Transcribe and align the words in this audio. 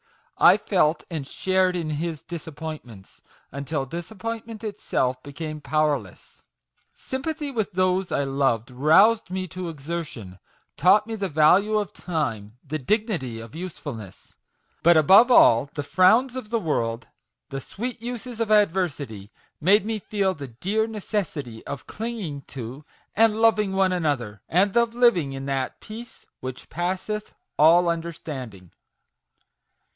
I 0.39 0.57
felt 0.57 1.03
and 1.11 1.27
shared 1.27 1.75
in 1.75 1.91
his 1.91 2.23
disappointments, 2.23 3.21
until 3.51 3.85
disap 3.85 4.17
pointment 4.17 4.63
itself 4.63 5.21
became 5.21 5.61
powerless! 5.61 6.41
Sympathy 6.95 7.51
with 7.51 7.73
those 7.73 8.11
I 8.11 8.23
loved 8.23 8.71
roused 8.71 9.29
me 9.29 9.47
to 9.49 9.69
exertion 9.69 10.39
taught 10.75 11.05
me 11.05 11.13
the 11.13 11.29
value 11.29 11.77
of 11.77 11.93
time 11.93 12.57
the 12.65 12.79
dignity 12.79 13.39
of 13.39 13.53
usefulness! 13.53 14.33
But, 14.81 14.97
above 14.97 15.29
all, 15.29 15.69
the 15.75 15.83
frowns 15.83 16.35
of 16.35 16.49
the 16.49 16.57
world, 16.57 17.05
the 17.49 17.61
sweet 17.61 18.01
uses 18.01 18.39
of 18.39 18.49
adversity, 18.49 19.31
made 19.61 19.85
me 19.85 19.99
feel 19.99 20.33
the 20.33 20.47
dear 20.47 20.87
necessity 20.87 21.63
of 21.67 21.85
clinging 21.85 22.41
to 22.47 22.83
and 23.15 23.39
loving 23.39 23.73
one 23.73 23.91
another, 23.91 24.41
and 24.49 24.75
of 24.75 24.95
living 24.95 25.33
in 25.33 25.45
that' 25.45 25.79
peace 25.81 26.25
which 26.39 26.71
passeth 26.71 27.35
all 27.59 27.87
understanding 27.87 28.71